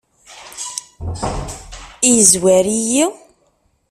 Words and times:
Yezwar-iyi? 2.13 3.05